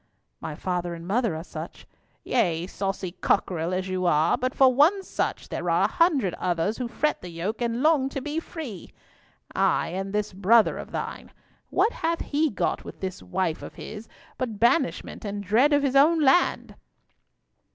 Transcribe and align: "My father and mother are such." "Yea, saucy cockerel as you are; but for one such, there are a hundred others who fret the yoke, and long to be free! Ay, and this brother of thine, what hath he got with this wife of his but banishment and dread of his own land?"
"My 0.39 0.55
father 0.55 0.95
and 0.95 1.05
mother 1.05 1.35
are 1.35 1.43
such." 1.43 1.85
"Yea, 2.23 2.65
saucy 2.65 3.11
cockerel 3.11 3.71
as 3.71 3.87
you 3.87 4.07
are; 4.07 4.35
but 4.35 4.55
for 4.55 4.73
one 4.73 5.03
such, 5.03 5.49
there 5.49 5.69
are 5.69 5.83
a 5.83 5.87
hundred 5.91 6.33
others 6.39 6.79
who 6.79 6.87
fret 6.87 7.21
the 7.21 7.29
yoke, 7.29 7.61
and 7.61 7.83
long 7.83 8.09
to 8.09 8.19
be 8.19 8.39
free! 8.39 8.91
Ay, 9.55 9.89
and 9.89 10.11
this 10.11 10.33
brother 10.33 10.79
of 10.79 10.89
thine, 10.91 11.29
what 11.69 11.93
hath 11.93 12.21
he 12.21 12.49
got 12.49 12.83
with 12.83 12.99
this 12.99 13.21
wife 13.21 13.61
of 13.61 13.75
his 13.75 14.09
but 14.39 14.59
banishment 14.59 15.23
and 15.23 15.43
dread 15.43 15.71
of 15.71 15.83
his 15.83 15.95
own 15.95 16.19
land?" 16.19 16.73